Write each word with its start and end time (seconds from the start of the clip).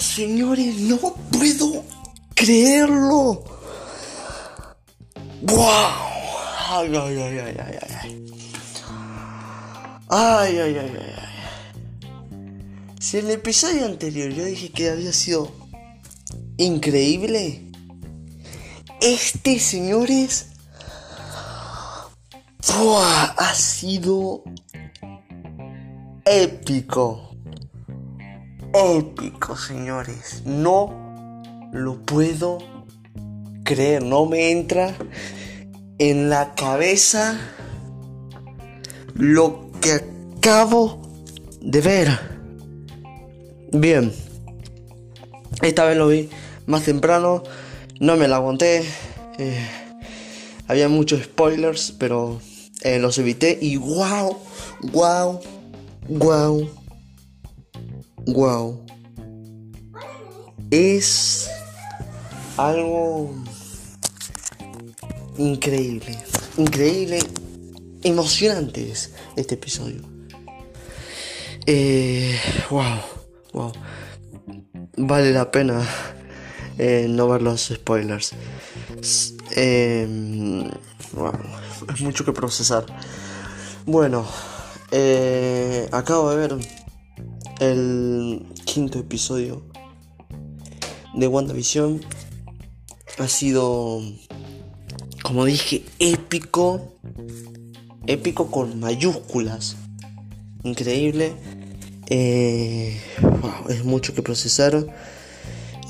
señores, 0.00 0.76
no 0.76 0.98
puedo 1.32 1.84
creerlo. 2.34 3.44
¡Wow! 5.42 5.66
Ay, 6.68 6.94
ay, 6.94 7.18
ay, 7.18 7.38
ay, 7.38 7.56
ay, 7.58 7.78
ay. 8.00 8.26
Ay, 10.08 10.58
ay, 10.58 10.78
ay, 10.78 10.78
ay, 10.78 11.12
ay. 11.16 11.26
Si 13.00 13.18
en 13.18 13.26
el 13.26 13.32
episodio 13.32 13.86
anterior 13.86 14.32
yo 14.32 14.44
dije 14.44 14.70
que 14.70 14.90
había 14.90 15.12
sido 15.12 15.52
increíble, 16.56 17.70
este, 19.00 19.58
señores, 19.60 20.46
ha 23.38 23.54
sido 23.54 24.42
épico. 26.24 27.25
Épico, 28.78 29.56
señores. 29.56 30.42
No 30.44 31.42
lo 31.72 31.96
puedo 32.04 32.58
creer. 33.64 34.02
No 34.02 34.26
me 34.26 34.50
entra 34.50 34.94
en 35.98 36.28
la 36.28 36.54
cabeza 36.54 37.38
lo 39.14 39.70
que 39.80 39.92
acabo 39.92 41.00
de 41.62 41.80
ver. 41.80 42.20
Bien. 43.72 44.12
Esta 45.62 45.86
vez 45.86 45.96
lo 45.96 46.08
vi 46.08 46.28
más 46.66 46.84
temprano. 46.84 47.42
No 47.98 48.16
me 48.16 48.28
la 48.28 48.36
aguanté. 48.36 48.84
Eh, 49.38 49.66
había 50.68 50.90
muchos 50.90 51.22
spoilers, 51.22 51.92
pero 51.98 52.40
eh, 52.82 52.98
los 52.98 53.16
evité. 53.16 53.58
Y 53.58 53.76
wow, 53.76 54.36
wow, 54.92 55.40
wow, 56.08 56.70
wow. 58.26 58.84
Es 60.70 61.48
algo 62.56 63.34
increíble, 65.38 66.18
increíble, 66.56 67.20
emocionante 68.02 68.90
es 68.90 69.12
este 69.36 69.54
episodio. 69.54 70.02
Eh, 71.66 72.38
wow, 72.70 73.00
wow. 73.52 73.72
Vale 74.96 75.32
la 75.32 75.50
pena 75.50 75.86
eh, 76.78 77.06
no 77.08 77.28
ver 77.28 77.42
los 77.42 77.72
spoilers. 77.74 78.32
Eh, 79.56 80.70
es 81.94 82.00
mucho 82.00 82.24
que 82.24 82.32
procesar. 82.32 82.86
Bueno, 83.86 84.26
eh, 84.90 85.88
acabo 85.92 86.30
de 86.30 86.36
ver 86.36 86.56
el 87.60 88.46
quinto 88.64 88.98
episodio 88.98 89.62
de 91.14 91.26
WandaVision. 91.26 92.00
Ha 93.18 93.28
sido, 93.28 94.02
como 95.22 95.44
dije, 95.44 95.84
épico. 95.98 96.92
Épico 98.06 98.50
con 98.50 98.78
mayúsculas. 98.78 99.76
Increíble. 100.62 101.32
Eh, 102.08 103.00
es 103.68 103.84
mucho 103.84 104.14
que 104.14 104.22
procesar. 104.22 104.86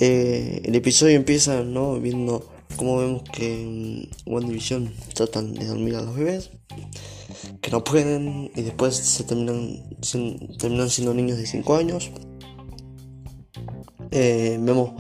Eh, 0.01 0.63
el 0.65 0.75
episodio 0.75 1.17
empieza, 1.17 1.63
¿no? 1.63 2.01
Viendo 2.01 2.49
como 2.77 2.99
vemos 2.99 3.23
que 3.31 4.09
One 4.27 4.47
Division 4.47 4.93
tratan 5.15 5.55
de 5.55 5.67
dormir 5.67 5.97
a 5.97 6.03
los 6.03 6.15
bebés 6.15 6.51
no 7.71 7.85
pueden 7.85 8.51
y 8.55 8.63
después 8.63 8.97
se 8.97 9.25
terminan, 9.25 9.83
terminan 10.59 10.91
siendo 10.91 11.15
niños 11.15 11.39
de 11.39 11.47
5 11.47 11.77
años. 11.77 12.11
Eh, 14.11 14.59
vemos 14.61 14.93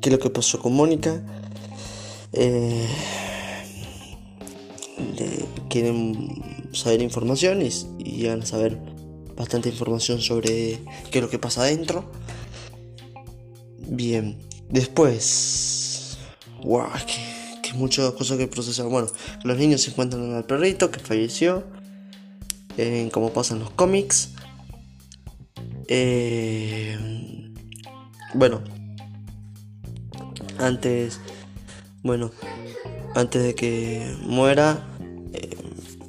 qué 0.00 0.08
es 0.08 0.12
lo 0.12 0.18
que 0.18 0.30
pasó 0.30 0.58
con 0.60 0.74
Mónica. 0.74 1.22
Eh, 2.32 2.86
quieren 5.68 6.42
saber 6.72 7.02
información 7.02 7.62
y, 7.62 7.70
y 7.98 8.16
llegan 8.18 8.42
a 8.42 8.46
saber 8.46 8.78
bastante 9.36 9.68
información 9.68 10.20
sobre 10.20 10.78
qué 11.10 11.18
es 11.18 11.22
lo 11.22 11.30
que 11.30 11.38
pasa 11.38 11.62
adentro. 11.62 12.10
Bien, 13.86 14.38
después 14.70 15.64
wow, 16.64 16.86
que, 17.06 17.60
que 17.62 17.76
muchas 17.76 18.12
cosas 18.12 18.38
que 18.38 18.48
procesar. 18.48 18.86
Bueno, 18.86 19.08
los 19.44 19.56
niños 19.56 19.82
se 19.82 19.90
encuentran 19.90 20.34
al 20.34 20.44
perrito 20.44 20.90
que 20.90 20.98
falleció, 20.98 21.64
eh, 22.76 23.08
como 23.12 23.32
pasa 23.32 23.54
en 23.54 23.60
los 23.60 23.70
cómics. 23.70 24.30
Eh, 25.88 26.96
bueno, 28.34 28.62
antes, 30.58 31.20
bueno, 32.02 32.30
antes 33.14 33.42
de 33.42 33.54
que 33.54 34.16
muera, 34.22 34.86
eh, 35.32 35.56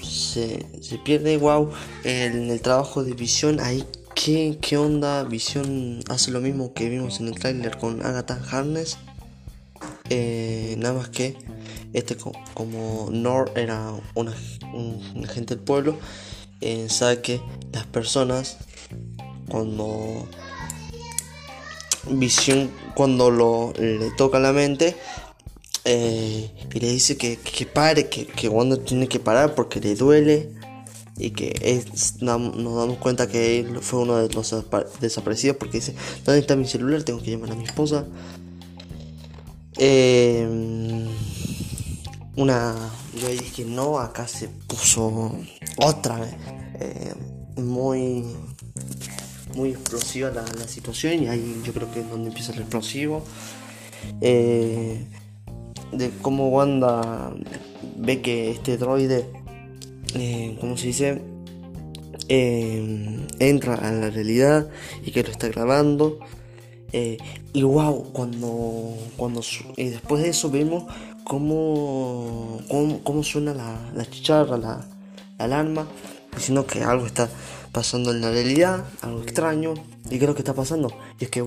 se, 0.02 0.66
se, 0.82 0.98
pierde, 0.98 1.38
wow, 1.38 1.72
en 2.04 2.50
el 2.50 2.62
trabajo 2.62 3.04
de 3.04 3.14
visión, 3.14 3.60
ahí, 3.60 3.84
¿qué, 4.16 4.58
¿qué 4.62 4.78
onda? 4.78 5.24
Visión 5.24 6.02
hace 6.10 6.32
lo 6.32 6.42
mismo 6.42 6.74
que 6.74 6.90
vimos 6.90 7.20
en 7.20 7.28
el 7.28 7.36
tráiler 7.36 7.78
con 7.78 8.06
Agatha 8.06 8.42
Harness. 8.50 8.98
Eh, 10.10 10.76
nada 10.78 10.94
más 10.94 11.10
que 11.10 11.36
este 11.94 12.16
como 12.54 13.10
Nor 13.12 13.52
era 13.56 13.92
un 14.14 14.30
agente 15.24 15.56
del 15.56 15.64
pueblo, 15.64 15.98
eh, 16.62 16.88
sabe 16.90 17.22
que 17.22 17.42
las 17.72 17.86
personas 17.86 18.58
cuando 19.50 20.28
visión 22.10 22.72
cuando 22.96 23.32
lo 23.32 23.74
le 23.78 24.12
toca 24.12 24.40
la 24.40 24.54
mente 24.54 24.96
eh, 25.84 26.52
y 26.74 26.80
le 26.80 26.88
dice 26.92 27.18
que, 27.18 27.38
que 27.38 27.66
pare, 27.66 28.10
que, 28.10 28.26
que 28.26 28.50
Wanda 28.50 28.78
tiene 28.78 29.08
que 29.08 29.20
parar 29.20 29.54
porque 29.54 29.80
le 29.80 29.96
duele 29.96 30.50
y 31.18 31.32
que 31.32 31.86
nos 32.22 32.52
damos 32.52 32.98
cuenta 32.98 33.28
que 33.28 33.60
él 33.60 33.80
fue 33.82 34.02
uno 34.02 34.18
de 34.18 34.34
los 34.34 34.54
desaparecidos 35.00 35.58
porque 35.58 35.78
dice, 35.78 35.96
¿dónde 36.26 36.40
está 36.42 36.56
mi 36.56 36.68
celular? 36.68 37.04
Tengo 37.04 37.22
que 37.22 37.32
llamar 37.32 37.52
a 37.52 37.56
mi 37.56 37.64
esposa. 37.64 38.06
Eh, 39.78 40.48
una. 42.36 42.76
Yo 43.16 43.30
dije 43.30 43.66
no, 43.66 44.00
acá 44.00 44.28
se 44.28 44.48
puso 44.48 45.32
otra 45.78 46.20
vez. 46.20 46.36
Eh, 46.80 47.14
muy. 47.62 48.26
Muy 49.56 49.70
explosiva 49.70 50.32
la, 50.32 50.46
situación 50.68 51.24
y 51.24 51.28
ahí 51.28 51.62
yo 51.64 51.72
creo 51.72 51.90
que 51.90 52.02
es 52.02 52.10
donde 52.10 52.28
empieza 52.28 52.52
el 52.52 52.60
explosivo. 52.60 53.24
Eh, 54.20 55.06
de 55.94 56.12
cómo 56.22 56.50
Wanda 56.50 57.34
ve 57.98 58.22
que 58.22 58.52
este 58.52 58.78
droide, 58.78 59.26
eh, 60.16 60.58
¿cómo 60.60 60.78
se 60.78 60.88
dice? 60.88 61.22
entra 62.28 63.76
a 63.76 63.92
la 63.92 64.10
realidad 64.10 64.68
y 65.06 65.12
que 65.12 65.24
lo 65.24 65.30
está 65.30 65.48
grabando. 65.48 66.20
Eh, 66.98 67.18
y 67.52 67.64
wow, 67.64 68.14
cuando, 68.14 68.98
cuando 69.18 69.42
y 69.76 69.90
después 69.90 70.24
de 70.24 70.30
eso 70.30 70.50
vemos 70.50 70.86
cómo, 71.26 72.62
cómo, 73.04 73.24
suena 73.24 73.54
la, 73.54 74.10
chicharra, 74.10 74.58
la, 74.58 74.88
alarma, 75.38 75.88
diciendo 76.34 76.66
que 76.66 76.84
algo 76.84 77.06
está 77.06 77.30
pasando 77.74 78.12
en 78.12 78.22
la 78.22 78.32
realidad, 78.32 78.86
algo 79.02 79.22
extraño. 79.22 79.74
¿Y 80.06 80.18
qué 80.18 80.26
es 80.26 80.28
lo 80.28 80.36
que 80.36 80.42
está 80.42 80.54
pasando? 80.54 80.96
Y 81.20 81.26
es 81.26 81.30
que 81.32 81.44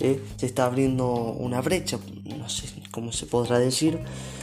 eh, 0.00 0.20
se 0.36 0.46
está 0.46 0.66
abriendo 0.66 1.06
una 1.08 1.60
brecha, 1.60 1.98
no 2.36 2.48
sé 2.48 2.66
cómo 2.90 3.12
se 3.12 3.26
podrá 3.26 3.58
decir, 3.58 4.00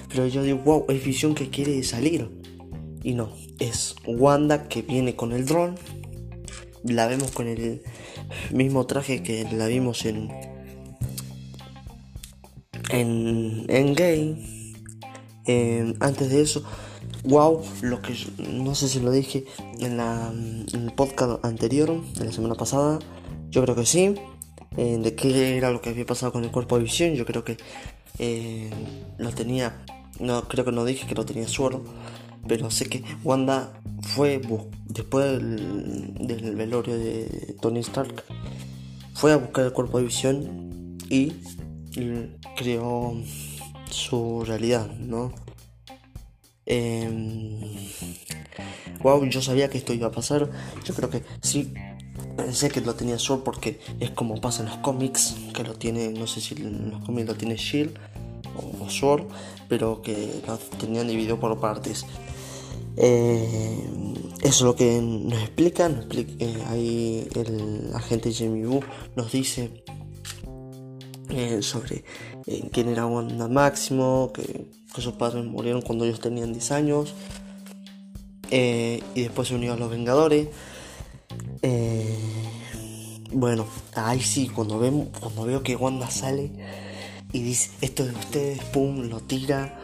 pero 0.07 0.25
yo 0.27 0.41
digo, 0.43 0.59
wow, 0.59 0.85
es 0.87 1.03
visión 1.03 1.35
que 1.35 1.49
quiere 1.49 1.83
salir. 1.83 2.29
Y 3.03 3.13
no, 3.13 3.29
es 3.59 3.95
Wanda 4.07 4.67
que 4.67 4.81
viene 4.81 5.15
con 5.15 5.33
el 5.33 5.45
dron. 5.45 5.75
La 6.83 7.07
vemos 7.07 7.31
con 7.31 7.47
el 7.47 7.83
mismo 8.51 8.85
traje 8.85 9.21
que 9.21 9.45
la 9.51 9.67
vimos 9.67 10.05
en 10.05 10.31
en, 12.89 13.65
en 13.67 13.93
Gay. 13.93 14.58
Antes 15.99 16.29
de 16.29 16.41
eso, 16.41 16.63
wow, 17.23 17.61
lo 17.81 18.01
que 18.01 18.15
no 18.37 18.75
sé 18.75 18.87
si 18.87 18.99
lo 18.99 19.11
dije 19.11 19.45
en, 19.79 19.97
la, 19.97 20.31
el 20.31 20.93
podcast 20.95 21.43
anterior, 21.43 22.03
de 22.13 22.25
la 22.25 22.31
semana 22.31 22.55
pasada, 22.55 22.99
yo 23.49 23.63
creo 23.63 23.75
que 23.75 23.85
sí. 23.85 24.15
Eh, 24.77 24.99
de 25.01 25.15
qué 25.15 25.57
era 25.57 25.71
lo 25.71 25.81
que 25.81 25.89
había 25.89 26.05
pasado 26.05 26.31
con 26.31 26.43
el 26.43 26.51
cuerpo 26.51 26.77
de 26.77 26.83
visión, 26.83 27.13
yo 27.15 27.25
creo 27.25 27.43
que 27.43 27.57
eh, 28.19 28.69
lo 29.17 29.31
tenía, 29.31 29.83
no 30.19 30.47
creo 30.47 30.63
que 30.63 30.71
no 30.71 30.85
dije 30.85 31.07
que 31.07 31.15
lo 31.15 31.25
tenía 31.25 31.47
suero, 31.47 31.83
pero 32.47 32.69
sé 32.69 32.85
que 32.87 33.03
Wanda 33.23 33.73
fue 34.01 34.39
después 34.85 35.25
del, 35.25 36.13
del 36.19 36.55
velorio 36.55 36.97
de 36.97 37.55
Tony 37.59 37.79
Stark, 37.79 38.23
fue 39.15 39.33
a 39.33 39.37
buscar 39.37 39.65
el 39.65 39.73
cuerpo 39.73 39.97
de 39.97 40.05
visión 40.05 40.97
y 41.09 41.33
creó 42.55 43.15
su 43.89 44.44
realidad, 44.45 44.88
¿no? 44.88 45.31
wow, 49.01 49.24
em, 49.24 49.30
yo 49.30 49.41
sabía 49.41 49.69
que 49.69 49.80
esto 49.80 49.94
iba 49.94 50.07
a 50.07 50.12
pasar. 50.12 50.50
Yo 50.83 50.94
creo 50.94 51.09
que 51.09 51.24
sí, 51.41 51.74
pensé 52.38 52.69
que 52.69 52.81
lo 52.81 52.95
tenía 52.95 53.18
Sword 53.18 53.41
porque 53.41 53.80
es 54.00 54.12
como 54.12 54.39
pasa 54.39 54.63
en 54.63 54.69
los 54.69 54.77
cómics, 54.77 55.36
que 55.53 55.63
lo 55.63 55.74
tiene, 55.75 56.09
no 56.09 56.27
sé 56.27 56.41
si 56.41 56.56
en 56.56 56.91
los 56.91 57.03
cómics 57.06 57.27
lo 57.27 57.36
tiene 57.36 57.56
Shield 57.56 57.97
o 58.81 58.89
Sword, 58.89 59.24
pero 59.68 60.01
que 60.01 60.42
lo 60.45 60.57
tenían 60.57 61.07
dividido 61.07 61.39
por 61.39 61.59
partes. 61.59 62.06
Eh, 62.97 63.83
eso 64.42 64.47
es 64.47 64.62
lo 64.62 64.75
que 64.75 65.01
nos 65.01 65.42
explican. 65.42 66.07
Eh, 66.12 66.63
ahí 66.68 67.27
el 67.35 67.92
agente 67.94 68.33
Jamie 68.33 68.65
Boo 68.65 68.81
nos 69.15 69.31
dice 69.31 69.83
eh, 71.29 71.61
sobre 71.61 72.03
quién 72.71 72.89
era 72.89 73.05
Wanda 73.05 73.47
Máximo, 73.47 74.31
que, 74.33 74.67
sus 74.97 75.13
padres 75.13 75.45
murieron 75.45 75.81
cuando 75.81 76.03
ellos 76.03 76.19
tenían 76.19 76.51
10 76.51 76.71
años. 76.71 77.13
y 78.51 79.21
después 79.21 79.47
se 79.47 79.55
unió 79.55 79.73
a 79.73 79.77
los 79.77 79.89
Vengadores. 79.89 80.49
bueno, 83.31 83.65
ahí 83.95 84.21
sí, 84.21 84.49
cuando, 84.49 84.79
cuando 85.19 85.45
veo 85.45 85.63
que 85.63 85.75
Wanda 85.75 86.09
sale 86.09 86.51
y 87.31 87.43
dice 87.43 87.69
esto 87.81 88.05
de 88.05 88.11
ustedes, 88.11 88.63
pum, 88.65 89.07
lo 89.07 89.19
tira. 89.19 89.79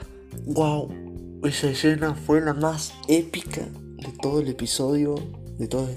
¡Wow! 0.46 1.42
Esa 1.44 1.70
escena 1.70 2.16
fue 2.16 2.42
la 2.42 2.54
más 2.54 2.94
épica 3.08 3.62
de 3.62 4.12
todo 4.22 4.40
el 4.40 4.48
episodio, 4.48 5.16
de 5.58 5.68
todo, 5.68 5.88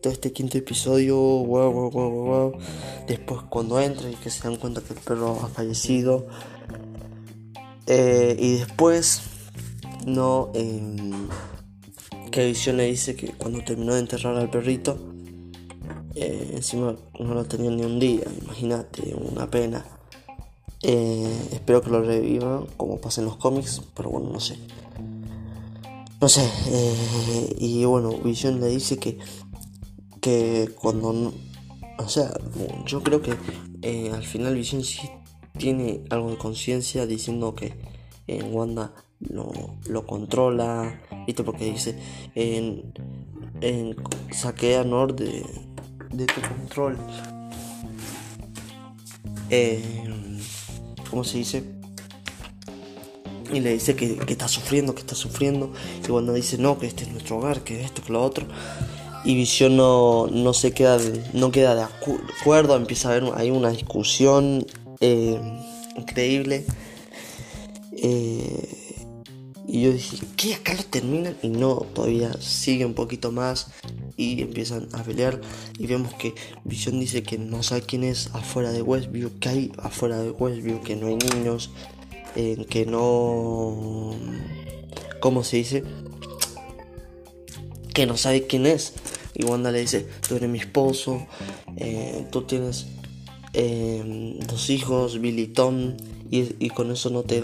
todo 0.00 0.12
este 0.12 0.32
quinto 0.32 0.58
episodio. 0.58 1.16
Wow, 1.16 1.72
wow, 1.72 1.90
wow, 1.90 2.10
wow. 2.10 2.52
Después 3.06 3.42
cuando 3.48 3.80
entra 3.80 4.10
y 4.10 4.14
que 4.14 4.30
se 4.30 4.42
dan 4.42 4.56
cuenta 4.56 4.80
que 4.80 4.94
el 4.94 5.00
perro 5.00 5.38
ha 5.42 5.48
fallecido. 5.48 6.26
Eh, 7.86 8.36
y 8.38 8.56
después, 8.56 9.22
no, 10.06 10.50
eh, 10.54 11.10
que 12.30 12.46
Visión 12.46 12.76
le 12.76 12.84
dice 12.84 13.16
que 13.16 13.32
cuando 13.32 13.64
terminó 13.64 13.94
de 13.94 14.00
enterrar 14.00 14.36
al 14.36 14.50
perrito, 14.50 14.98
eh, 16.14 16.50
encima 16.54 16.96
no 17.18 17.34
lo 17.34 17.44
tenía 17.46 17.70
ni 17.70 17.82
un 17.82 17.98
día, 17.98 18.24
imagínate, 18.42 19.14
una 19.14 19.50
pena. 19.50 19.84
Eh, 20.82 21.48
espero 21.52 21.80
que 21.80 21.90
lo 21.90 22.02
revivan 22.02 22.66
como 22.76 23.00
pasa 23.00 23.22
en 23.22 23.26
los 23.26 23.36
cómics, 23.36 23.80
pero 23.94 24.10
bueno, 24.10 24.30
no 24.30 24.40
sé. 24.40 24.58
No 26.20 26.28
sé, 26.28 26.50
y 27.58 27.84
bueno, 27.84 28.10
Vision 28.18 28.60
le 28.60 28.66
dice 28.66 28.98
que, 28.98 29.18
que 30.20 30.70
cuando... 30.74 31.32
o 31.98 32.08
sea, 32.08 32.30
yo 32.86 33.02
creo 33.02 33.22
que 33.22 33.34
eh, 33.82 34.10
al 34.12 34.24
final 34.24 34.54
Vision 34.54 34.82
sí 34.84 35.08
tiene 35.56 36.04
algo 36.10 36.30
de 36.30 36.38
conciencia 36.38 37.06
diciendo 37.06 37.54
que 37.54 37.74
en 38.26 38.54
Wanda 38.54 38.94
lo, 39.20 39.50
lo 39.88 40.06
controla, 40.06 41.00
¿viste? 41.26 41.42
Porque 41.42 41.64
dice, 41.64 41.98
en, 42.34 42.92
en 43.60 43.96
saqué 44.32 44.76
a 44.76 44.84
Nord 44.84 45.16
de, 45.16 45.44
de 46.12 46.26
tu 46.26 46.40
control. 46.40 46.96
Eh, 49.50 49.82
¿cómo 51.10 51.24
se 51.24 51.38
dice? 51.38 51.64
Y 53.52 53.60
le 53.60 53.72
dice 53.72 53.96
que, 53.96 54.18
está 54.28 54.46
sufriendo, 54.46 54.94
que 54.94 55.00
está 55.00 55.14
sufriendo. 55.14 55.72
Y 56.04 56.08
cuando 56.08 56.34
dice, 56.34 56.58
no, 56.58 56.78
que 56.78 56.86
este 56.86 57.04
es 57.04 57.12
nuestro 57.12 57.38
hogar, 57.38 57.64
que 57.64 57.82
esto, 57.82 58.02
que 58.02 58.12
lo 58.12 58.22
otro. 58.22 58.46
Y 59.28 59.34
Visión 59.34 59.76
no, 59.76 60.26
no 60.28 60.54
se 60.54 60.72
queda 60.72 60.96
de, 60.96 61.22
no 61.34 61.52
queda 61.52 61.74
de 61.74 61.82
acuerdo, 61.82 62.74
empieza 62.76 63.10
a 63.10 63.16
haber 63.16 63.30
ahí 63.36 63.50
una 63.50 63.68
discusión 63.68 64.66
eh, 65.00 65.38
increíble. 65.98 66.64
Eh, 67.92 68.96
y 69.66 69.82
yo 69.82 69.92
dije, 69.92 70.16
¿qué? 70.34 70.54
Acá 70.54 70.72
lo 70.72 70.82
terminan 70.82 71.36
y 71.42 71.48
no, 71.48 71.74
todavía 71.92 72.32
sigue 72.40 72.86
un 72.86 72.94
poquito 72.94 73.30
más 73.30 73.66
y 74.16 74.40
empiezan 74.40 74.88
a 74.94 75.02
pelear 75.02 75.42
y 75.78 75.86
vemos 75.86 76.14
que 76.14 76.32
Vision 76.64 76.98
dice 76.98 77.22
que 77.22 77.36
no 77.36 77.62
sabe 77.62 77.82
quién 77.82 78.04
es 78.04 78.30
afuera 78.32 78.72
de 78.72 78.80
Westview, 78.80 79.38
que 79.40 79.48
hay 79.50 79.72
afuera 79.76 80.22
de 80.22 80.30
Westview, 80.30 80.80
que 80.80 80.96
no 80.96 81.08
hay 81.08 81.16
niños, 81.16 81.70
eh, 82.34 82.64
que 82.70 82.86
no... 82.86 84.16
¿Cómo 85.20 85.44
se 85.44 85.58
dice? 85.58 85.84
Que 87.92 88.06
no 88.06 88.16
sabe 88.16 88.46
quién 88.46 88.64
es. 88.64 88.94
Y 89.38 89.44
Wanda 89.44 89.70
le 89.70 89.80
dice, 89.80 90.06
tú 90.28 90.36
eres 90.36 90.50
mi 90.50 90.58
esposo, 90.58 91.26
eh, 91.76 92.26
tú 92.30 92.42
tienes 92.42 92.88
eh, 93.54 94.38
dos 94.46 94.68
hijos, 94.68 95.20
Billy 95.20 95.46
Tom, 95.46 95.96
y, 96.30 96.54
y 96.58 96.68
con 96.70 96.90
eso 96.90 97.08
no 97.08 97.22
te 97.22 97.40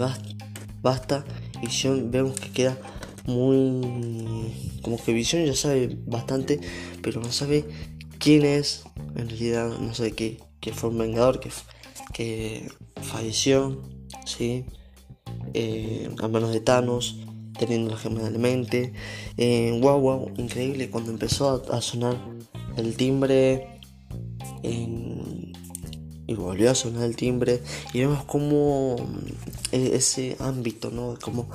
basta 0.81 1.25
Visión 1.61 2.11
vemos 2.11 2.39
que 2.39 2.51
queda 2.51 2.77
muy... 3.25 4.51
Como 4.81 5.03
que 5.03 5.13
Visión 5.13 5.45
ya 5.45 5.55
sabe 5.55 5.97
bastante, 6.05 6.59
pero 7.01 7.21
no 7.21 7.31
sabe 7.31 7.65
quién 8.19 8.45
es. 8.45 8.83
En 9.15 9.29
realidad 9.29 9.79
no 9.79 9.93
sabe 9.95 10.11
que, 10.11 10.39
que 10.59 10.73
fue 10.73 10.89
un 10.89 10.97
vengador, 10.99 11.39
que, 11.39 11.49
que 12.13 12.67
falleció, 13.01 13.81
¿sí? 14.25 14.65
Eh, 15.53 16.09
a 16.21 16.27
manos 16.27 16.51
de 16.51 16.59
Thanos, 16.59 17.17
teniendo 17.57 17.91
la 17.91 17.97
gema 17.97 18.21
de 18.21 18.31
la 18.31 18.39
mente. 18.39 18.93
Eh, 19.37 19.77
wow, 19.81 19.99
wow, 19.99 20.31
increíble 20.37 20.89
cuando 20.89 21.11
empezó 21.11 21.63
a, 21.71 21.81
sonar 21.81 22.17
el 22.77 22.95
timbre. 22.95 23.79
y 24.63 26.33
volvió 26.33 26.71
a 26.71 26.75
sonar 26.75 27.03
el 27.03 27.15
timbre. 27.15 27.61
Y 27.93 27.99
vemos 27.99 28.23
como 28.25 28.95
e-, 29.71 29.95
ese 29.95 30.35
ámbito, 30.39 30.91
¿no? 30.91 31.15
Como 31.21 31.49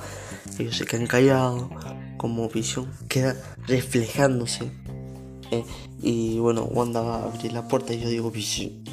ellos 0.59 0.77
se 0.77 0.85
quedan 0.85 1.07
callados, 1.07 1.69
como 2.17 2.47
Visión 2.49 2.87
queda 3.07 3.35
reflejándose. 3.67 4.71
Eh, 5.51 5.65
y 6.01 6.39
bueno, 6.39 6.63
Wanda 6.63 7.01
va 7.01 7.15
a 7.17 7.23
abrir 7.25 7.51
la 7.51 7.67
puerta 7.67 7.93
y 7.93 7.99
yo 7.99 8.09
digo, 8.09 8.31
Visión, 8.31 8.83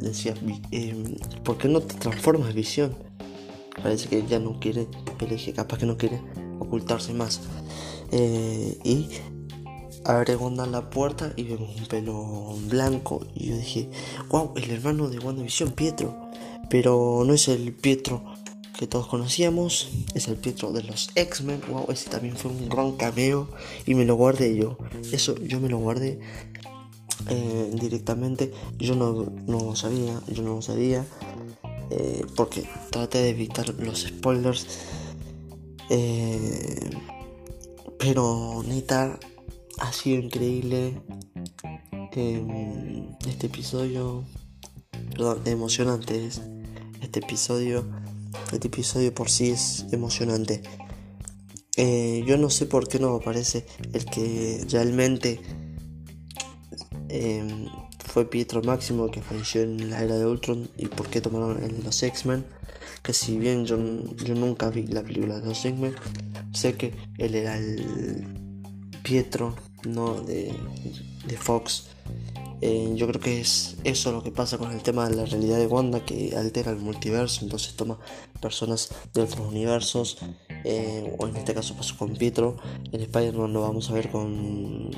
decía, 0.00 0.34
eh, 0.72 1.16
¿por 1.44 1.58
qué 1.58 1.68
no 1.68 1.80
te 1.80 1.94
transformas, 1.94 2.54
Visión? 2.54 2.96
Parece 3.86 4.08
que 4.08 4.26
ya 4.26 4.40
no 4.40 4.58
quiere, 4.58 4.88
dije, 5.30 5.52
capaz 5.52 5.78
que 5.78 5.86
no 5.86 5.96
quiere 5.96 6.20
ocultarse 6.58 7.14
más. 7.14 7.40
Eh, 8.10 8.76
y 8.82 9.10
abre 10.04 10.36
la 10.36 10.90
puerta 10.90 11.32
y 11.36 11.44
vemos 11.44 11.76
un 11.78 11.86
pelo 11.86 12.56
blanco. 12.66 13.24
Y 13.32 13.50
yo 13.50 13.56
dije, 13.56 13.88
wow, 14.28 14.54
el 14.56 14.68
hermano 14.72 15.08
de 15.08 15.20
Wanda 15.20 15.44
Visión, 15.44 15.70
Pietro. 15.70 16.16
Pero 16.68 17.22
no 17.24 17.32
es 17.32 17.46
el 17.46 17.72
Pietro 17.74 18.24
que 18.76 18.88
todos 18.88 19.06
conocíamos, 19.06 19.88
es 20.16 20.26
el 20.26 20.34
Pietro 20.34 20.72
de 20.72 20.82
los 20.82 21.10
X-Men. 21.14 21.60
Wow, 21.70 21.86
ese 21.90 22.10
también 22.10 22.36
fue 22.36 22.50
un 22.50 22.68
gran 22.68 22.96
cameo 22.96 23.46
y 23.86 23.94
me 23.94 24.04
lo 24.04 24.16
guardé 24.16 24.56
yo. 24.56 24.78
Eso 25.12 25.36
yo 25.36 25.60
me 25.60 25.68
lo 25.68 25.78
guardé 25.78 26.18
eh, 27.30 27.70
directamente. 27.80 28.52
Yo 28.78 28.96
no, 28.96 29.32
no 29.46 29.76
sabía, 29.76 30.20
yo 30.26 30.42
no 30.42 30.56
lo 30.56 30.62
sabía. 30.62 31.06
Eh, 31.90 32.24
porque 32.34 32.68
traté 32.90 33.18
de 33.18 33.30
evitar 33.30 33.68
los 33.78 34.02
spoilers. 34.02 34.66
Eh, 35.90 36.90
pero 37.98 38.62
neta, 38.66 39.18
ha 39.78 39.92
sido 39.92 40.22
increíble 40.22 41.00
este 43.26 43.46
episodio. 43.46 44.24
Perdón, 45.10 45.42
emocionante 45.46 46.26
es 46.26 46.40
este 47.00 47.20
episodio 47.20 47.84
este 48.52 48.68
episodio 48.68 49.12
por 49.12 49.28
sí 49.28 49.50
es 49.50 49.86
emocionante. 49.92 50.62
Eh, 51.76 52.24
yo 52.26 52.38
no 52.38 52.48
sé 52.48 52.66
por 52.66 52.88
qué 52.88 52.98
no 52.98 53.14
aparece 53.14 53.66
el 53.92 54.04
que 54.06 54.64
realmente 54.70 55.40
em, 57.08 57.66
fue 58.16 58.30
Pietro 58.30 58.62
Máximo 58.62 59.10
que 59.10 59.20
falleció 59.20 59.60
en 59.60 59.90
la 59.90 60.02
era 60.02 60.14
de 60.16 60.24
Ultron 60.24 60.70
y 60.78 60.86
por 60.86 61.06
qué 61.08 61.20
tomaron 61.20 61.62
el 61.62 61.84
los 61.84 62.02
X-Men. 62.02 62.46
Que 63.02 63.12
si 63.12 63.36
bien 63.36 63.66
yo, 63.66 63.76
yo 64.24 64.34
nunca 64.34 64.70
vi 64.70 64.86
la 64.86 65.02
película 65.02 65.38
de 65.38 65.44
los 65.44 65.62
X-Men, 65.62 65.94
sé 66.54 66.78
que 66.78 66.94
él 67.18 67.34
era 67.34 67.58
el 67.58 68.24
Pietro 69.02 69.54
¿no? 69.84 70.14
de, 70.22 70.50
de 71.26 71.36
Fox 71.36 71.90
eh, 72.62 72.92
yo 72.94 73.06
creo 73.06 73.20
que 73.20 73.40
es 73.40 73.76
eso 73.84 74.12
lo 74.12 74.22
que 74.22 74.30
pasa 74.30 74.56
con 74.56 74.72
el 74.72 74.82
tema 74.82 75.06
de 75.08 75.14
la 75.14 75.26
realidad 75.26 75.58
de 75.58 75.66
Wanda, 75.66 76.04
que 76.04 76.34
altera 76.36 76.72
el 76.72 76.78
multiverso, 76.78 77.44
entonces 77.44 77.76
toma 77.76 77.98
personas 78.40 78.88
de 79.12 79.22
otros 79.22 79.46
universos, 79.46 80.18
eh, 80.64 81.14
o 81.18 81.26
en 81.26 81.36
este 81.36 81.52
caso 81.52 81.76
pasó 81.76 81.98
con 81.98 82.16
Pietro, 82.16 82.56
en 82.92 83.02
Spider-Man 83.02 83.52
lo 83.52 83.60
vamos 83.60 83.90
a 83.90 83.92
ver 83.92 84.10
con 84.10 84.90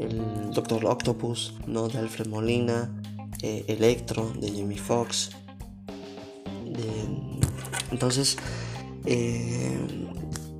el 0.00 0.50
Doctor 0.52 0.86
Octopus, 0.86 1.54
¿no? 1.66 1.88
de 1.88 1.98
Alfred 1.98 2.26
Molina, 2.26 2.90
eh, 3.42 3.64
Electro, 3.68 4.32
de 4.40 4.50
Jimmy 4.50 4.78
Fox. 4.78 5.30
Entonces, 7.90 8.36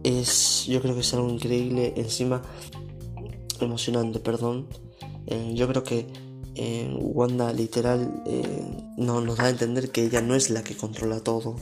es, 0.04 0.66
yo 0.66 0.82
creo 0.82 0.94
que 0.94 1.00
es 1.00 1.14
algo 1.14 1.28
increíble, 1.30 1.94
encima 1.97 2.42
emocionante, 3.61 4.18
perdón 4.18 4.66
eh, 5.30 5.52
yo 5.54 5.68
creo 5.68 5.85
que 5.85 6.06
eh, 6.56 6.92
Wanda 6.99 7.52
literal 7.52 8.23
eh, 8.26 8.85
no 8.97 9.20
nos 9.20 9.38
da 9.38 9.44
a 9.44 9.50
entender 9.50 9.90
que 9.90 10.04
ella 10.04 10.20
no 10.20 10.35
es 10.35 10.50
la 10.50 10.62
que 10.62 10.76
controla 10.76 11.20
todo. 11.20 11.56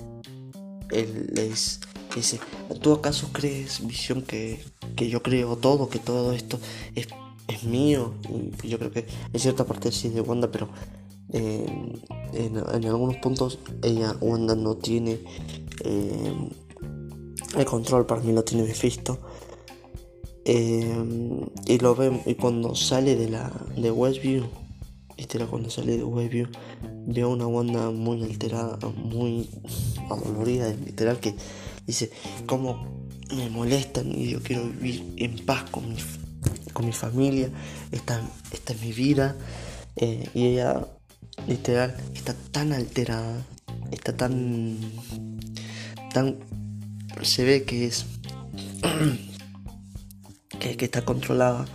Él 0.90 1.30
les 1.34 1.80
dice, 2.14 2.40
¿tú 2.80 2.92
acaso 2.94 3.28
crees, 3.32 3.86
visión, 3.86 4.22
que, 4.22 4.64
que 4.96 5.10
yo 5.10 5.22
creo 5.22 5.56
todo, 5.56 5.90
que 5.90 5.98
todo 5.98 6.32
esto 6.32 6.58
es 6.94 7.08
es 7.48 7.64
mío. 7.64 8.14
Y 8.62 8.68
yo 8.68 8.78
creo 8.78 8.92
que 8.92 9.06
en 9.32 9.40
cierta 9.40 9.64
parte 9.64 9.90
sí 9.90 10.08
es 10.08 10.14
de 10.14 10.20
Wanda, 10.20 10.50
pero 10.50 10.68
en, 11.32 12.86
algunos 12.86 13.16
puntos 13.16 13.58
ella, 13.82 14.16
Wanda, 14.20 14.54
no 14.54 14.76
tiene 14.76 15.18
eh, 15.84 16.50
el 17.56 17.64
control. 17.64 18.06
Para 18.06 18.20
mí 18.20 18.32
lo 18.32 18.44
tiene 18.44 18.64
Mephisto. 18.64 19.18
Eh, 20.44 20.96
y 21.66 21.78
lo 21.78 21.94
vemos. 21.94 22.26
Y 22.26 22.34
cuando 22.34 22.74
sale 22.74 23.16
de 23.16 23.28
la 23.28 23.50
de 23.76 23.90
Westview, 23.90 24.44
este 25.16 25.38
cuando 25.46 25.68
sale 25.68 25.96
de 25.96 26.04
Westview, 26.04 26.46
veo 27.06 27.30
una 27.30 27.46
Wanda 27.46 27.90
muy 27.90 28.22
alterada, 28.22 28.78
muy 28.96 29.48
adolorida, 30.08 30.72
literal, 30.86 31.18
que 31.18 31.34
dice, 31.86 32.10
como 32.46 33.08
me 33.34 33.50
molestan 33.50 34.10
y 34.10 34.30
yo 34.30 34.42
quiero 34.42 34.64
vivir 34.68 35.12
en 35.16 35.44
paz 35.44 35.64
con 35.70 35.88
mi, 35.88 35.96
con 36.78 36.86
mi 36.86 36.92
familia, 36.92 37.50
esta, 37.90 38.22
esta 38.52 38.72
es 38.72 38.80
mi 38.80 38.92
vida. 38.92 39.34
Eh, 39.96 40.28
y 40.32 40.46
ella, 40.46 40.86
literal, 41.48 41.96
está 42.14 42.34
tan 42.52 42.72
alterada, 42.72 43.44
está 43.90 44.16
tan. 44.16 44.78
tan. 46.14 46.36
se 47.22 47.42
ve 47.42 47.64
que 47.64 47.86
es. 47.86 48.06
que, 50.60 50.84
está 50.84 51.04
controlada 51.04 51.66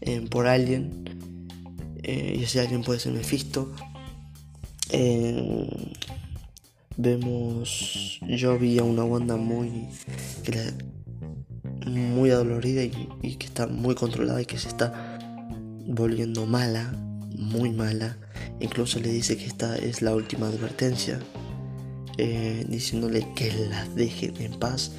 eh, 0.00 0.26
por 0.30 0.46
alguien. 0.46 1.04
Eh, 2.02 2.36
y 2.38 2.44
ese 2.44 2.60
alguien 2.60 2.82
puede 2.82 3.00
ser 3.00 3.12
Mephisto. 3.12 3.70
vemos. 6.96 8.18
Yo 8.26 8.58
vi 8.58 8.78
a 8.78 8.82
una 8.82 9.04
Wanda 9.04 9.36
muy 9.36 9.88
muy 11.86 12.30
adolorida 12.30 12.82
y, 12.84 13.36
que 13.36 13.46
está 13.46 13.66
muy 13.66 13.94
controlada 13.94 14.40
y 14.40 14.46
que 14.46 14.58
se 14.58 14.68
está 14.68 15.18
volviendo 15.86 16.46
mala, 16.46 16.92
muy 17.36 17.70
mala. 17.70 18.16
Incluso 18.60 19.00
le 19.00 19.08
dice 19.08 19.36
que 19.36 19.46
esta 19.46 19.76
es 19.76 20.02
la 20.02 20.14
última 20.14 20.48
advertencia, 20.48 21.18
eh, 22.18 22.64
diciéndole 22.68 23.26
que 23.34 23.52
la 23.68 23.86
dejen 23.88 24.36
en 24.40 24.58
paz. 24.58 24.92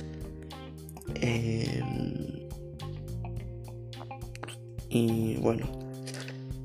Em, 1.16 2.48
y 4.90 5.36
bueno, 5.38 5.66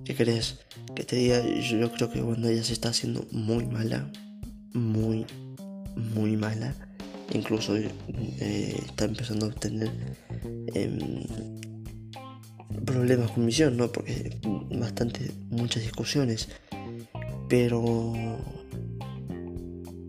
¿qué 0.04 0.14
crees? 0.14 0.58
Que 0.94 1.04
te 1.04 1.16
diga, 1.16 1.44
yo 1.60 1.92
creo 1.92 2.10
que 2.10 2.20
cuando 2.20 2.48
ella 2.48 2.64
se 2.64 2.72
está 2.72 2.88
haciendo 2.88 3.26
muy 3.30 3.66
mala, 3.66 4.10
muy, 4.72 5.26
muy 5.96 6.36
mala 6.36 6.74
incluso 7.32 7.76
eh, 7.76 8.76
está 8.86 9.04
empezando 9.04 9.46
a 9.46 9.50
tener 9.50 9.90
em, 10.74 11.24
problemas 12.84 13.30
con 13.30 13.44
misión, 13.44 13.76
¿no? 13.76 13.90
Porque 13.90 14.38
bastante, 14.70 15.30
muchas 15.50 15.82
discusiones. 15.82 16.48
Pero, 17.48 18.12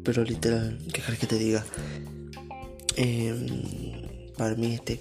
pero 0.03 0.23
literal, 0.23 0.77
¿qué 0.93 1.01
que 1.17 1.27
te 1.27 1.37
diga? 1.37 1.65
Em, 2.97 3.61
para 4.37 4.55
mí 4.55 4.73
este 4.73 4.99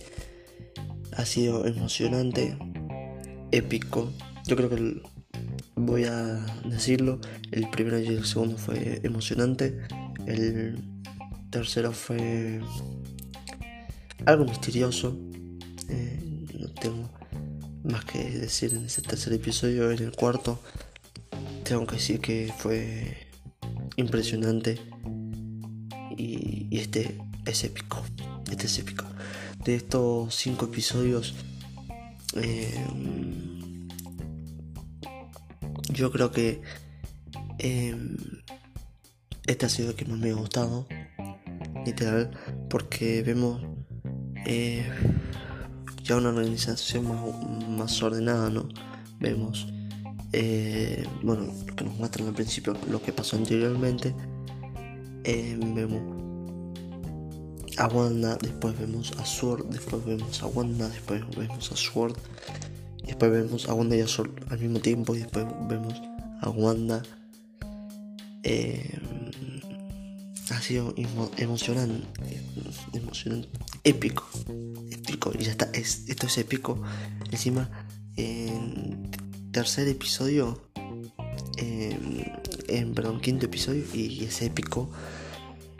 ha 1.16 1.24
sido 1.24 1.66
emocionante, 1.66 2.56
épico. 3.50 4.12
Yo 4.46 4.56
creo 4.56 4.70
que 4.70 5.02
voy 5.74 6.04
a 6.04 6.44
decirlo, 6.64 7.20
el 7.50 7.68
primero 7.70 7.98
y 7.98 8.06
el 8.06 8.24
segundo 8.24 8.56
fue 8.56 9.00
emocionante. 9.02 9.78
El 10.26 10.78
tercero 11.50 11.92
fue 11.92 12.60
algo 14.26 14.44
misterioso. 14.44 15.16
Eh, 15.88 16.46
no 16.58 16.68
tengo 16.74 17.10
más 17.84 18.04
que 18.04 18.30
decir 18.30 18.74
en 18.74 18.84
ese 18.84 19.02
tercer 19.02 19.32
episodio. 19.32 19.90
En 19.90 20.02
el 20.02 20.12
cuarto, 20.12 20.60
tengo 21.64 21.86
que 21.86 21.96
decir 21.96 22.20
que 22.20 22.52
fue 22.56 23.28
impresionante. 23.96 24.78
Y, 26.16 26.68
este 26.76 27.18
es 27.46 27.64
épico. 27.64 28.02
Este 28.50 28.66
es 28.66 28.78
épico. 28.78 29.04
De 29.64 29.74
estos 29.74 30.34
cinco 30.34 30.66
episodios, 30.66 31.34
eh, 32.34 32.86
yo 35.90 36.10
creo 36.12 36.30
que 36.30 36.60
eh, 37.58 37.96
este 39.46 39.66
ha 39.66 39.68
sido 39.68 39.90
el 39.90 39.96
que 39.96 40.04
más 40.04 40.18
me 40.18 40.30
ha 40.30 40.34
gustado 40.34 40.86
literal, 41.88 42.30
porque 42.68 43.22
vemos 43.22 43.62
eh, 44.46 44.86
ya 46.02 46.16
una 46.16 46.28
organización 46.28 47.06
más, 47.76 48.02
ordenada, 48.02 48.50
¿no? 48.50 48.68
Vemos, 49.20 49.66
eh, 50.32 51.04
bueno, 51.22 51.52
que 51.76 51.84
nos 51.84 51.96
muestran 51.96 52.28
al 52.28 52.34
principio, 52.34 52.76
lo 52.90 53.02
que 53.02 53.12
pasó 53.12 53.36
anteriormente, 53.36 54.14
eh, 55.24 55.58
vemos 55.74 56.02
a 57.78 57.88
Wanda, 57.88 58.36
después 58.40 58.78
vemos 58.78 59.12
a 59.18 59.24
Sword, 59.24 59.66
después 59.66 60.04
vemos 60.04 60.42
a 60.42 60.46
Wanda, 60.46 60.88
después 60.88 61.22
vemos 61.36 61.72
a 61.72 61.76
Sword, 61.76 62.16
después 63.06 63.30
vemos 63.30 63.68
a 63.68 63.74
Wanda 63.74 63.96
y 63.96 64.00
a 64.00 64.08
Sword 64.08 64.30
al 64.50 64.58
mismo 64.58 64.80
tiempo, 64.80 65.14
y 65.14 65.20
después 65.20 65.46
vemos 65.68 65.94
a 66.40 66.50
Wanda. 66.50 67.02
Ha 70.50 70.60
sido 70.60 70.94
emocionante, 71.36 72.06
emocionante, 72.92 73.48
épico, 73.84 74.28
épico, 74.90 75.32
y 75.38 75.44
ya 75.44 75.50
está, 75.50 75.70
esto 75.72 76.26
es 76.26 76.38
épico. 76.38 76.80
Encima, 77.30 77.86
en 78.16 79.10
tercer 79.52 79.88
episodio, 79.88 80.62
en, 81.56 82.94
perdón, 82.94 83.20
quinto 83.20 83.46
episodio, 83.46 83.84
y, 83.92 84.24
es 84.24 84.42
épico. 84.42 84.90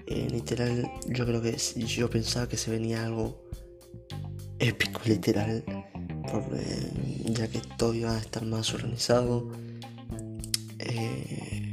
literal, 0.07 0.91
yo 1.09 1.27
creo 1.27 1.43
que 1.43 1.57
yo 1.57 2.11
pensaba 2.11 2.49
que 2.49 2.57
se 2.57 2.71
venía 2.71 3.05
algo 3.05 3.43
épico, 4.59 5.01
literal, 5.05 5.65
ya 7.27 7.49
que 7.49 7.61
todo 7.77 7.95
iba 7.95 8.13
a 8.13 8.19
estar 8.19 8.45
más 8.45 8.73
organizado. 8.75 9.51
Eh, 10.79 11.68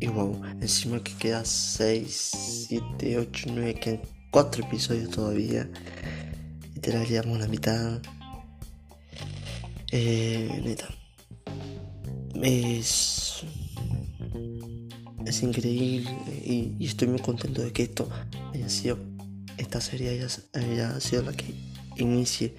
y 0.00 0.06
wow, 0.06 0.40
encima 0.60 1.02
que 1.02 1.12
queda 1.14 1.44
6, 1.44 2.66
7, 2.68 3.18
8, 3.18 3.50
9, 3.52 3.74
quedan 3.74 4.00
4 4.30 4.64
episodios 4.64 5.10
todavía. 5.10 5.68
Literal, 6.74 7.06
llevamos 7.06 7.40
la 7.40 7.48
mitad. 7.48 8.00
Eh, 9.90 10.60
neta. 10.64 10.88
Es. 12.42 13.42
Es 15.26 15.42
increíble 15.42 16.10
y, 16.44 16.76
estoy 16.80 17.08
muy 17.08 17.18
contento 17.18 17.60
de 17.62 17.72
que 17.72 17.82
esto 17.82 18.08
haya 18.54 18.68
sido. 18.68 18.98
Esta 19.56 19.80
serie 19.80 20.10
haya, 20.10 21.00
sido 21.00 21.22
la 21.22 21.32
que 21.32 21.52
inicie 21.96 22.54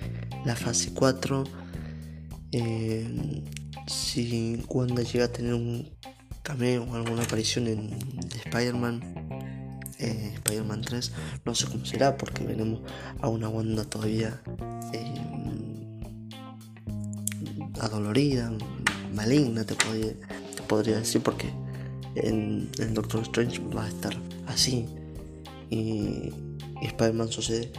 la 0.46 0.56
fase 0.56 0.94
4. 0.94 1.46
Eh, 2.52 3.44
si 3.88 4.62
Wanda 4.68 5.02
llega 5.02 5.26
a 5.26 5.32
tener 5.32 5.54
un 5.54 5.99
o 6.50 6.96
alguna 6.96 7.24
aparición 7.24 7.68
en 7.68 7.94
Spider-Man, 8.46 9.02
eh, 10.00 10.32
Spider-Man 10.36 10.82
3, 10.82 11.12
no 11.46 11.54
sé 11.54 11.68
cómo 11.68 11.86
será 11.86 12.18
porque 12.18 12.44
veremos 12.44 12.82
a 13.22 13.28
una 13.28 13.50
Wanda 13.50 13.86
todavía 13.86 14.42
eh, 14.94 15.14
adolorida, 17.80 18.52
maligna, 19.14 19.64
te 19.64 19.76
podría, 19.76 20.14
te 20.56 20.64
podría 20.68 20.98
decir, 20.98 21.22
porque 21.22 21.52
en, 22.16 22.72
Doctor 22.94 23.22
Strange 23.22 23.60
va 23.76 23.86
a 23.86 23.88
estar 23.88 24.16
así. 24.48 24.86
Y, 25.70 26.34
Spider-Man 26.82 27.30
sucede 27.30 27.72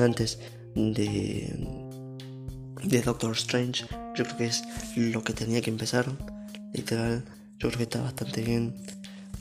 antes 0.00 0.38
de, 0.74 1.52
de 2.82 3.02
Doctor 3.02 3.32
Strange. 3.32 3.86
Yo 4.14 4.24
creo 4.24 4.36
que 4.36 4.46
es 4.46 4.62
lo 4.96 5.22
que 5.24 5.32
tenía 5.32 5.60
que 5.60 5.70
empezar 5.70 6.06
literal, 6.72 7.24
yo 7.58 7.68
creo 7.68 7.78
que 7.78 7.82
está 7.84 8.02
bastante 8.02 8.42
bien 8.42 8.74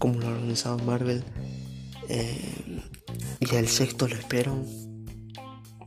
como 0.01 0.19
lo 0.19 0.27
ha 0.27 0.31
organizado 0.31 0.79
Marvel. 0.79 1.23
Eh, 2.09 2.81
y 3.39 3.55
el 3.55 3.67
sexto 3.67 4.07
lo 4.07 4.15
espero 4.15 4.65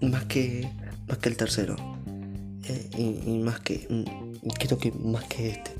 más 0.00 0.24
que, 0.26 0.70
más 1.08 1.18
que 1.18 1.28
el 1.28 1.36
tercero. 1.36 1.76
Eh, 2.66 2.90
y, 3.26 3.38
más 3.38 3.60
que, 3.60 3.86
mm, 3.90 4.48
creo 4.60 4.78
que 4.78 4.92
más 4.92 5.24
que 5.24 5.50
este, 5.50 5.72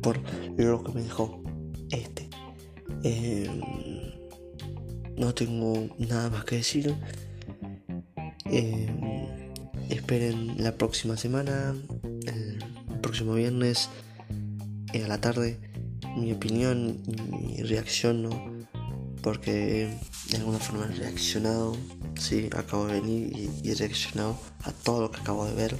por 0.00 0.18
lo 0.56 0.84
que 0.84 0.92
me 0.92 1.02
dejó 1.02 1.42
este. 1.90 2.30
Eh, 3.02 3.50
no 5.16 5.34
tengo 5.34 5.88
nada 5.98 6.30
más 6.30 6.44
que 6.44 6.56
decir. 6.56 6.94
esperen 9.90 10.54
la 10.58 10.72
próxima 10.76 11.16
semana, 11.16 11.74
el 12.26 12.64
próximo 13.00 13.34
viernes 13.34 13.88
a 14.94 15.08
la 15.08 15.20
tarde 15.20 15.58
mi 16.16 16.32
opinión 16.32 17.02
y 17.06 17.22
mi 17.22 17.62
reacción 17.62 18.28
porque 19.22 19.96
de 20.30 20.36
alguna 20.36 20.58
forma 20.58 20.86
he 20.86 20.96
reaccionado. 20.96 21.76
Sí, 22.18 22.50
acabo 22.56 22.86
de 22.86 23.00
venir 23.00 23.50
y, 23.64 23.70
he 23.70 23.74
reaccionado 23.74 24.36
a 24.64 24.72
todo 24.72 25.02
lo 25.02 25.10
que 25.10 25.20
acabo 25.20 25.46
de 25.46 25.54
ver. 25.54 25.76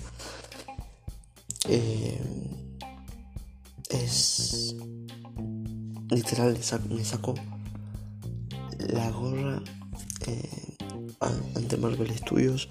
Eh, 1.68 2.20
es 3.90 4.74
literal 6.10 6.58
me 6.90 7.04
saco 7.04 7.34
la 8.78 9.10
gorra 9.10 9.62
eh, 10.26 10.76
ante 11.54 11.76
Marvel 11.76 12.14
Studios 12.16 12.68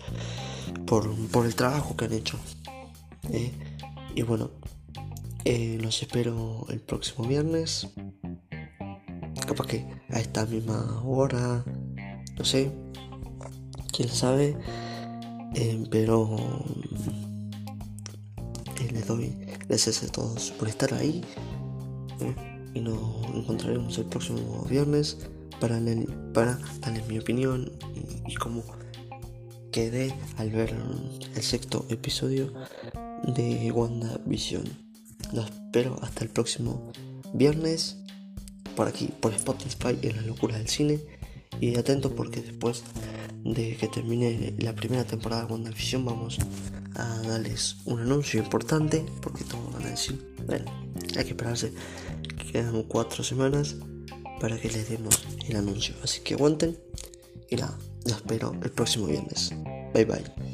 por, 0.86 1.16
por, 1.30 1.46
el 1.46 1.56
trabajo 1.56 1.96
que 1.96 2.06
han 2.06 2.14
hecho. 2.14 2.38
Eh, 3.30 3.52
y 4.16 4.22
bueno, 4.24 4.52
eh, 5.46 5.78
los 5.82 6.02
espero 6.02 6.66
el 6.70 6.82
próximo 6.82 7.28
viernes. 7.28 7.88
Capaz 9.48 9.68
que 9.68 9.86
a 10.10 10.20
esta 10.20 10.46
misma 10.46 11.02
hora. 11.04 11.64
No 12.38 12.46
sé. 12.46 12.72
Quién 13.92 14.10
sabe. 14.10 14.56
pero 15.90 16.38
les 18.92 19.08
doy 19.08 19.36
gracias 19.68 20.04
a 20.04 20.08
todos 20.12 20.52
por 20.52 20.68
estar 20.68 20.94
ahí 20.94 21.24
y 22.74 22.80
nos 22.80 23.00
encontraremos 23.34 23.98
el 23.98 24.06
próximo 24.06 24.66
viernes 24.70 25.18
para, 25.60 25.80
para 26.34 26.58
darles 26.80 27.08
mi 27.08 27.20
opinión 27.20 27.72
y, 28.28 28.36
cómo 28.36 28.64
quedé 29.72 30.14
al 30.38 30.50
ver 30.50 30.76
el 31.36 31.44
sexto 31.44 31.86
episodio 31.90 32.54
de 33.36 33.72
WandaVision. 33.72 34.91
Los 35.34 35.46
espero 35.46 35.98
hasta 36.02 36.24
el 36.24 36.30
próximo 36.30 36.92
viernes 37.34 37.98
por 38.76 38.88
aquí, 38.88 39.10
por 39.20 39.34
Spotify 39.34 39.98
en 40.02 40.18
la 40.18 40.22
locura 40.24 40.58
del 40.58 40.68
cine. 40.68 41.00
Y 41.60 41.78
atentos 41.78 42.12
porque 42.14 42.42
después 42.42 42.84
de 43.44 43.76
que 43.76 43.88
termine 43.88 44.56
la 44.60 44.74
primera 44.74 45.04
temporada 45.04 45.46
de 45.46 45.52
WandaVision 45.52 46.06
vamos 46.06 46.40
a 46.96 47.22
darles 47.28 47.78
un 47.86 48.00
anuncio 48.00 48.40
importante 48.40 49.06
porque 49.22 49.44
todos 49.44 49.74
van 49.74 49.84
a 49.84 49.90
decir, 49.90 50.36
bueno, 50.46 50.72
hay 51.16 51.24
que 51.24 51.32
esperarse 51.32 51.74
quedan 52.52 52.84
cuatro 52.84 53.24
semanas 53.24 53.76
para 54.40 54.60
que 54.60 54.70
les 54.70 54.90
demos 54.90 55.24
el 55.48 55.56
anuncio. 55.56 55.96
Así 56.04 56.22
que 56.22 56.34
aguanten 56.34 56.78
y 57.50 57.58
la, 57.58 57.78
la 58.06 58.16
espero 58.16 58.54
el 58.62 58.72
próximo 58.72 59.08
viernes. 59.08 59.54
Bye 59.94 60.06
bye. 60.06 60.51